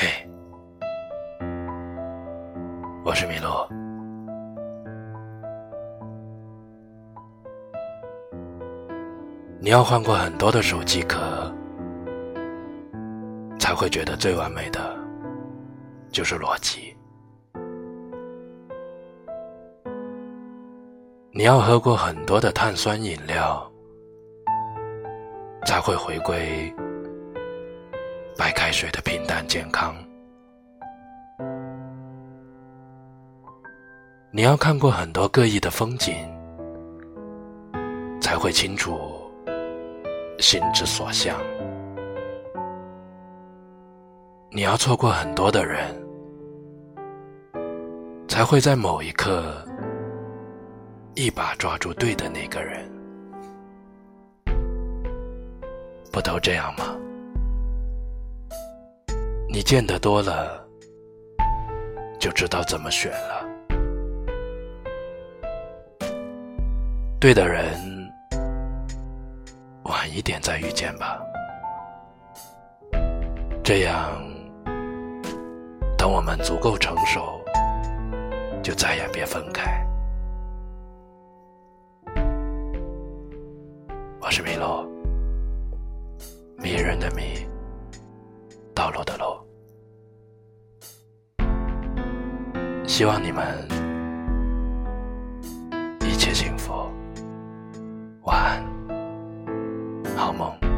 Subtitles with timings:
[0.00, 0.08] 嘿。
[3.04, 3.68] 我是米洛
[9.60, 11.54] 你要换过很多的手机壳
[13.58, 14.96] 才会觉得最完美的
[16.10, 16.96] 就是裸机
[21.30, 23.70] 你要喝过很多的碳酸饮料
[25.66, 26.74] 才会回归
[28.70, 29.96] 白开水的平淡健康。
[34.30, 36.14] 你要看过很多各异的风景，
[38.20, 38.96] 才会清楚
[40.38, 41.36] 心之所向。
[44.52, 45.92] 你要错过很多的人，
[48.28, 49.66] 才会在某一刻
[51.16, 52.88] 一把抓住对的那个人。
[56.12, 56.96] 不都这样吗？
[59.52, 60.64] 你见得多了，
[62.20, 63.44] 就知道怎么选了。
[67.18, 67.74] 对的人，
[69.82, 71.20] 晚一点再遇见吧。
[73.64, 74.22] 这样，
[75.98, 77.40] 等我们足够成熟，
[78.62, 79.84] 就再也别分开。
[84.20, 84.88] 我是米洛，
[86.56, 87.39] 迷人的迷，
[92.90, 93.46] 希望你们
[96.00, 96.90] 一切幸福。
[98.22, 98.66] 晚安，
[100.16, 100.69] 好梦。